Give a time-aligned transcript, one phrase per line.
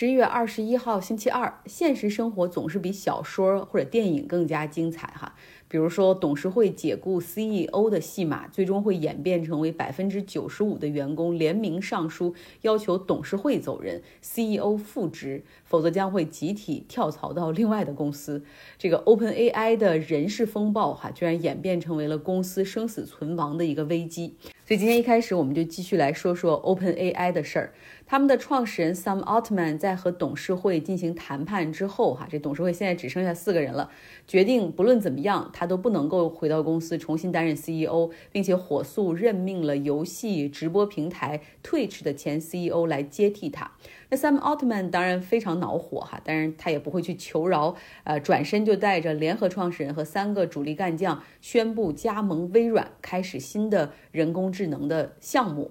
[0.00, 1.60] 十一月二十一号，星期二。
[1.66, 5.34] 现实生活总是比小说或者电影更加精彩哈。
[5.66, 12.32] 比如说，董事会解雇 CEO 的戏码，最终会演变成为百分之九十五的员工联名上书，
[12.62, 18.44] 要求董事会走人，CEO 复职，否则将会集体跳槽到另外的公司。
[18.78, 24.36] 这个 OpenAI 的人事风暴哈，居然演变成为了公司生死存亡的一个危机。
[24.64, 27.74] 所以今天一开始，我们就继续来说说 OpenAI 的事儿。
[28.10, 33.90] 他们的创始人 Sam Altman 在和董事会进行谈判之后，哈，这董事会现在只剩下四个人了，
[34.26, 43.70] 决定不论怎么样，他都不能够回到公司重新担任 CEO，并且火速任命了游戏直播平台 Twitch 的前 CEO 来接替他。
[44.08, 55.70] 那 Sam Altman 当然非常恼火哈，但是他也不会去求饶，呃，转身就带着联合创始人和三个主力干将宣布加盟微软，开始新的人工智能的项目。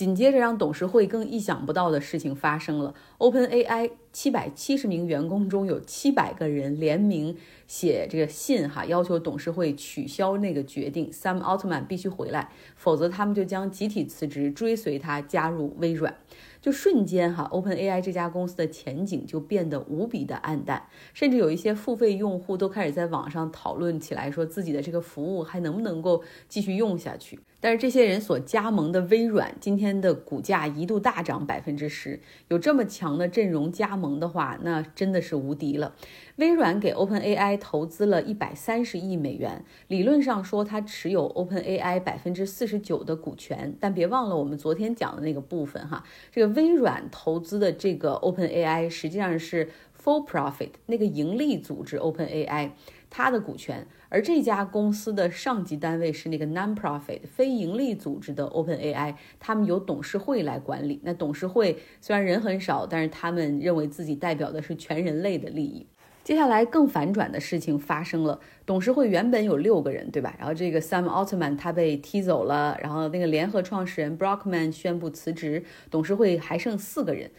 [0.00, 2.94] 紧接着，让董事会更意想不到的事情发生了。
[3.18, 16.16] OpenAI 七百七十名员工中有七百个人联名写这个信，哈，要求董事会取消那个决定，Sam Altman 必须回来，否则他们就将集体辞职，追随他加入微软。
[16.62, 27.38] 就瞬间哈，OpenAI 这家公司的前景就变得无比的暗淡，甚至有一些付费用户都开始在网上讨论起来，说自己的这个服务还能不能够继续用下去。
[27.60, 35.94] 但是这些人所加盟的微软今天的股价一度大涨百分之十，有这么强的阵容加盟的话，那真的是无敌了。
[36.36, 46.50] 微软给 OpenAI 投资了一百三十亿美元，理论上说它持有 OpenAI 百分之四十九的股权，但别忘了我们昨天讲的那个部分哈，这个。
[46.50, 49.70] 微软投资的这个 OpenAI 实际上是
[50.02, 52.72] For Profit 那个盈利组织 OpenAI
[53.08, 61.00] 它的股权，而这家公司的上级单位是那个 Non-Profit 非盈利组织的 OpenAI，他们由董事会来管理。
[61.04, 65.86] 那董事会虽然人很少，但是他们认为自己代表的是全人类的利益。
[66.22, 70.34] 接下来更反转的事情发生了，董事会原本有六个人，对吧？
[70.38, 77.30] 然后这个 Sam Altman 他被踢走了，然后那个联合创始人 Brockman 宣布辞职，董事会还剩四个人，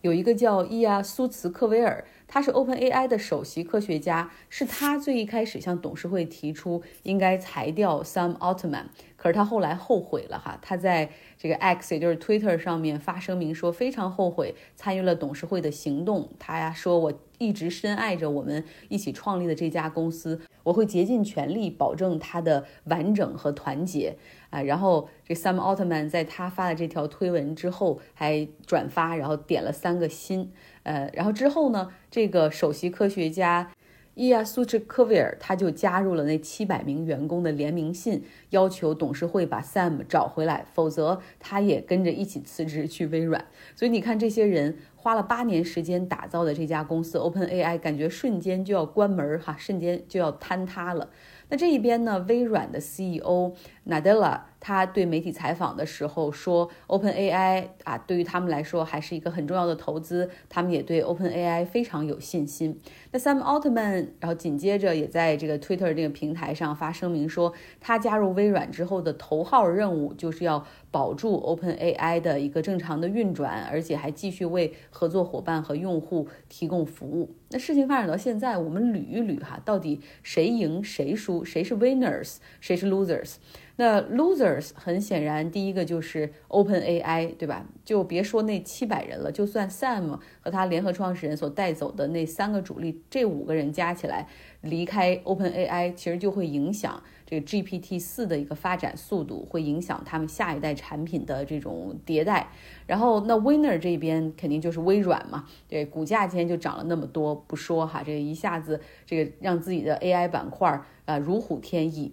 [0.00, 8.84] 有一个叫伊亚苏茨克维尔，他是 OpenAI 的首席科学家，是他最一开始向董事会提出应该裁掉 Sam Altman。
[9.16, 16.28] 可是他后来后悔了哈，他在这个 X 也就是 Twitter 上面发声明说非常后悔参与了董事会的行动。
[16.38, 24.16] 他呀说，我一直深爱着我们一起创立的这家公司，我会竭尽全力保证它的完整和团结
[24.50, 24.62] 啊。
[24.62, 33.70] 然后这 Sam Altman 在他发了这条推文之后还转发，然后点了三个心，呃，然后之后呢，这个首席科学家。
[34.18, 43.44] 伊亚苏治科维尔他就加入了那七百名员工的联名信，要求董事会把 Sam 找回来，否则他也跟着一起辞职去微软。
[43.76, 51.10] 所以你看，这些人花了八年时间打造的这家公司 OpenAI，感觉瞬间就要关门哈，瞬间就要坍塌了。
[51.48, 53.54] 那这一边呢，微软的 CEO
[53.86, 54.40] Nadella。
[54.60, 62.80] 他对媒体采访的时候说：“OpenAI 啊，对于他们来说还是一个很重要的投资，他们也对 OpenAI 非常有信心。”
[63.12, 77.34] 那 Sam Altman，然后紧接着也在这个 Twitter 这个平台上发声明说，他加入微软之后的头号任务就是要保住 OpenAI 的一个正常的运转，而且还继续为合作伙伴和用户提供服务。
[77.50, 83.36] 那事情发展到现在，我们捋一捋哈，到底谁赢谁输，谁是 winners，谁是 losers？
[83.80, 87.64] 那 losers 很显然，第一个就是 Open AI，对吧？
[87.84, 94.26] 就别说那七百人了，就算 Sam 和他联合创始人所带走的那三个主力，这五个人加起来
[94.62, 102.50] 离开 Open AI，其实就会影响这个 GPT 四的一个发展速度，会影响他们下一代产品的这种迭代。
[102.88, 112.12] 然后那 winner 这边肯定就是微软嘛，对，股价今天就涨了那么多，不说哈，这一下子这个让自己的 AI 板块啊如虎添翼。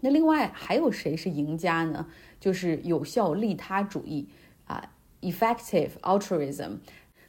[0.00, 2.06] 那另外还有谁是赢家呢？
[2.38, 4.28] 就是有效利他主义
[4.66, 6.78] 啊，effective altruism。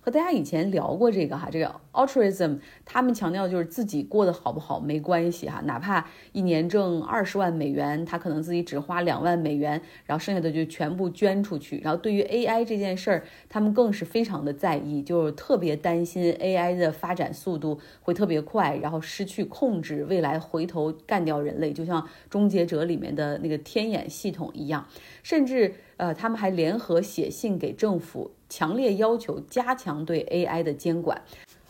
[0.01, 11.79] 和大家以前聊过这个哈，这个 altruism，他们强调就是自己过得好不好没关系哈，哪怕一年挣二十万美元，他可能自己只花两万美元，然后剩下的就全部捐出去。
[11.83, 24.87] 然后对于 AI 这件事儿，他们更是非常的在意，就是特别担心 AI 的发展速度会特别快，然后失去控制，未来回头干掉人类，就像终结者里面的那个天眼系统一样，
[25.21, 25.73] 甚至。
[25.99, 31.21] 呃，他们还联合写信给政府，强烈要求加强对 AI 的监管。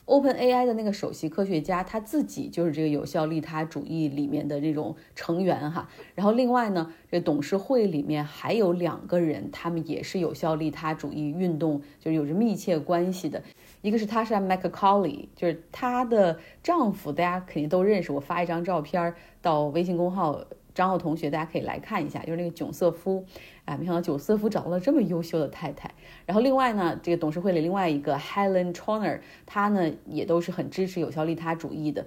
[0.05, 5.89] OpenAI 的那个首席科学家他自己就是这个有效利他主义里面的这种成员哈。
[6.13, 13.41] 然后另外呢，这董事会里面还有两个人，他们也是有效利他主义运动就是有着密切关系的。
[13.81, 18.11] 一个是 Tasha m c c a u l e y 就是她的丈夫，大家肯定都认识。
[18.11, 19.11] 我发一张照片
[19.41, 20.39] 到微信公号。
[20.79, 23.25] 张浩同学，大家可以来看一下，就是那个囧瑟夫，
[23.65, 25.93] 啊，没想到囧瑟夫找到了这么优秀的太太。
[26.25, 32.05] 然后另外呢，这个董事会里另外一个 Helen Troner，她呢也都是很支持有效利他主义的。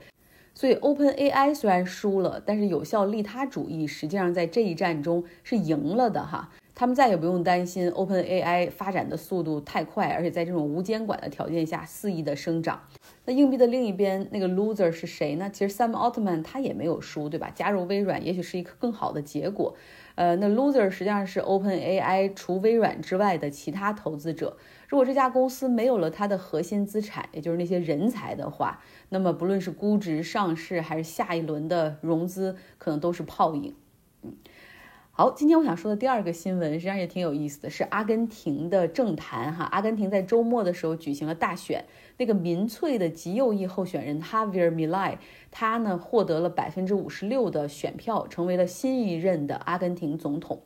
[0.54, 6.48] 所以 OpenAI 虽然输了，但是有效利他主义实际上在这一战中是赢了的哈。
[6.74, 12.80] 他们再也不用担心 OpenAI 发展的速度太快，而且在这种无监管的条件下肆意的生长。
[13.24, 15.48] 那硬币的另一边那个 loser 是谁呢？
[15.50, 17.52] 其实 Sam Altman 他也没有输，对吧？
[17.54, 19.76] 加入微软也许是一个更好的结果。
[20.14, 24.56] 呃，那 loser 实际上是 OpenAI 除微软之外的其他投资者。
[24.88, 33.74] 如果这家公司没有了它的核心资产，也就是那些人才的话，那么不论是估值、上市还是下一轮的融资，可能都是泡影。
[34.22, 34.34] 嗯。
[35.14, 39.64] 好，今天我想说的第二个新闻，实际上也挺有意思的，是阿根廷的政坛哈。
[39.64, 41.84] 阿根廷在周末的时候举行了大选，
[42.16, 45.18] 那个民粹的极右翼候选人 Javier Milei，
[45.50, 50.62] 他呢获得了百分之五十六的选票，成为了新一任的阿根廷总统。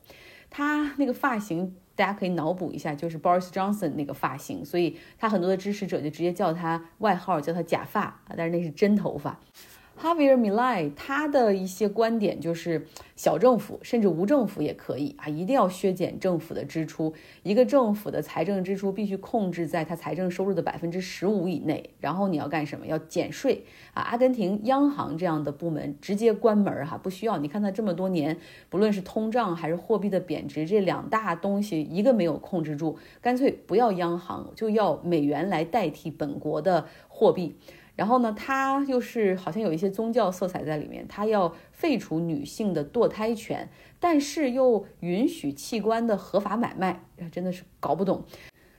[0.48, 9.40] 他那个发型，大家可以脑补一下，就是 Boris Johnson 那个发型，所以他很多的支持者就直接叫他外号叫他假发啊，但是那是真头发。
[10.00, 17.14] Javier Milei 他的一些观点就是小政府甚至无政府也可以啊，一定要削减政府的支出。
[17.42, 21.90] 一个政府的财政支出必须控制在它财政收入的百分之十五以内。
[21.98, 22.86] 然后你要干什么？
[22.86, 23.64] 要减税
[23.94, 24.02] 啊！
[24.02, 27.38] 阿根廷央行这样的部门直接关门哈，不需要。
[27.38, 28.36] 你看他这么多年，
[28.68, 37.56] 不论是通胀还是货币的贬值，这两大东西一个没有控制住，干脆不要央行，就要美元来代替本国的货币。
[37.96, 47.02] 然后呢，他又是好像有一些宗教色彩在里面，他要废除女性的堕胎权，但是又允许器官的合法买卖，
[47.32, 48.22] 真的是搞不懂。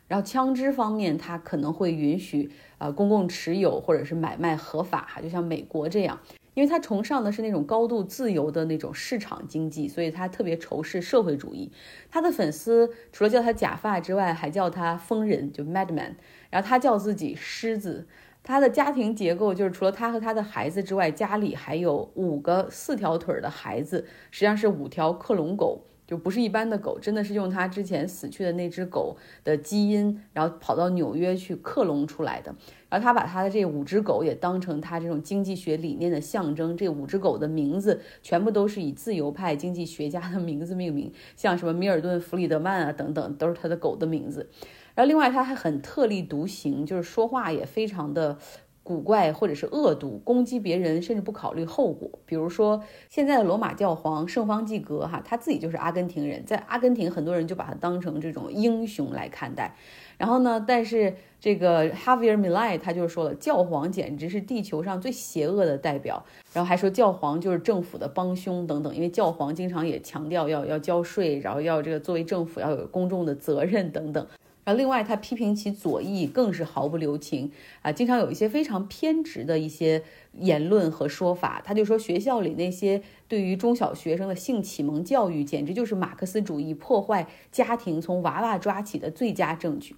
[0.07, 6.19] 然后枪支方面，他可能会允许呃公共持有或者是买卖合法哈，就像美国这样，
[6.53, 11.71] 因为他崇尚的是那种高度自由的那种市场经济，所以他特别仇视社会主义。
[12.11, 16.13] 他的粉丝除了叫他假发之外，还叫他疯人，就 Madman。
[16.51, 18.07] 然后他叫自己狮子。
[18.47, 32.55] 他的家庭结构就是除了他和他的孩子之外，家里还有五个四条腿的孩子，实际上是五条克隆狗，就不是一般的狗，真的是用他之前死去的那只狗的基因，然后跑到纽约去克隆出来的。
[32.89, 36.77] 然后他把他的这五只狗也当成他这种经济学理念的象征。
[36.77, 44.49] 这五只狗的名字全部都是以自由派经济学家的名字命名，像什么米尔顿·弗里德曼啊等等，都是他的狗的名字。
[44.97, 48.35] 然后另外他还很特立独行，就是说话也非常的
[48.81, 52.09] 古怪或者是恶毒，攻击别人甚至不考虑后果。
[52.25, 59.75] 比如说现在的罗马教皇圣方济各哈，他自己就是阿根廷人，在阿根廷很多人就把他当成这种英雄来看待。
[60.17, 74.25] 然后呢，但是这个 Javier Milei 他就说了，教皇简直是地球上最邪恶的代表，然后还说教皇就是政府的帮凶等等，因为教皇经常也强调要要交税，然后要这个作为政府要有公众的责任等等。
[74.67, 77.49] 然后，另外他批评其左翼更是毫不留情
[77.83, 80.03] 啊，经常有一些非常偏执的一些
[80.33, 81.61] 言论和说法。
[81.63, 89.95] 他就说，学校里那些对于中小学生的性启蒙教育，简直就是马克思主义破坏家庭从娃娃抓起的最佳证据。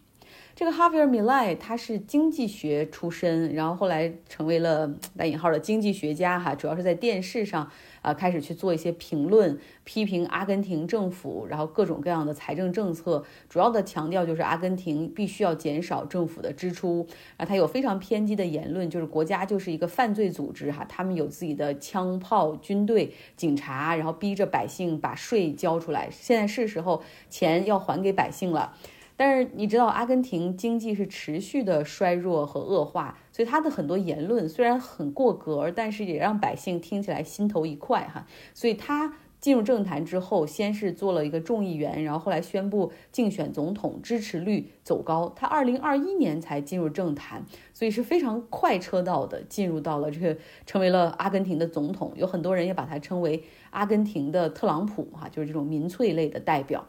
[0.60, 17.08] 这个 Javier Milei 他是经济学出身，然后后来成为了带引号的经济学家哈，主要是在电视上啊开始去做一些评论，批评阿根廷政府，然后各种各样的财政政策，主要的强调就是阿根廷必须要减少政府的支出。
[17.38, 26.10] 啊，他有非常偏激的言论，就是国家就是一个犯罪组织哈，他们有自己的枪炮、军队、警察，然后逼着百姓把税交出来。
[26.12, 28.76] 现在是时候钱要还给百姓了。
[29.20, 38.26] 但是你知道，阿根廷经济是持续的衰弱和恶化，所以他的很多言论虽然很过格，但是也让百姓听起来心头一快哈。
[38.54, 45.34] 所以他进入政坛之后，先是做了一个众议员，然后后来宣布竞选总统，支持率走高。
[45.36, 52.14] 他二零二一年才进入政坛，所以是非常快车道的进入到了这个，成为了阿根廷的总统。
[52.16, 56.86] 有很多人也把他称为阿根廷的特朗普哈，就是这种民粹类的代表。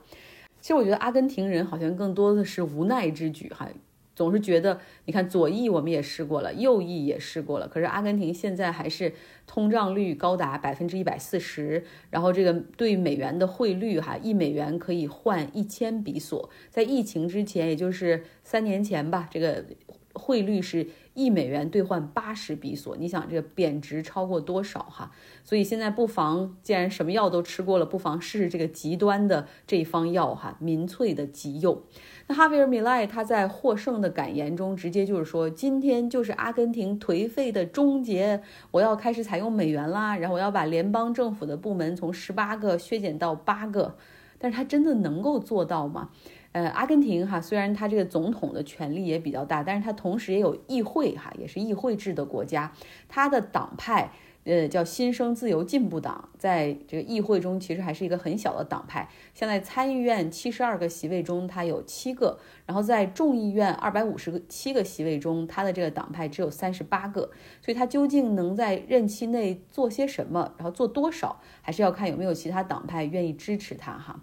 [0.60, 3.68] 其实我觉得阿根廷人好像更多的是无奈之举哈，
[4.14, 9.12] 总是觉得你看左翼我们也试过了，右翼也试过了，可是阿根廷现在还是
[9.46, 19.64] 通胀率高达百分之一百四十，然后这个对美元的汇率哈，一美元可以换一千比索，在疫情之前，也就是三年前吧，这个。
[20.12, 25.10] 汇率是一美元兑换八十比索，你想这个贬值超过多少哈？
[25.44, 31.84] 所以现在不妨，既然什么药都吃过了，不妨试试这个极端的这一方药哈，民粹的极右。
[32.28, 38.40] 那哈维尔·米莱他在获胜的感言中直接就是说，今天就是阿根廷颓废的终结，
[38.70, 43.96] 我要开始采用美元啦，然后我要把联邦政府的部门从十八个削减到八个，
[44.38, 46.10] 但是他真的能够做到吗？
[46.52, 52.72] 呃，阿根廷哈，虽然他这个总统的权力也比较大，但是他同时也有议会哈，也是议会制的国家，
[53.08, 54.10] 他的党派。
[54.44, 59.06] 呃，叫新生自由进步党，在这个议会中其实还是一个很小的党派。
[59.34, 67.30] 像在参议院七十二个席位中，它有七个；然后在众议院二百五十个七个席位中，它的这个党派只有三十八个。
[67.60, 74.18] 所以它究竟能在任期内做些什么，然后做多少，还是要看有没有其他党派愿意支持他哈。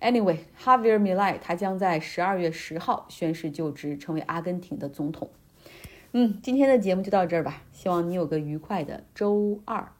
[0.00, 5.30] Anyway，哈维尔·米莱他将在十二月十号宣誓就职，成为阿根廷的总统。
[6.12, 9.92] 嗯，今天的节目就到这儿吧，希望你有个愉快的周二。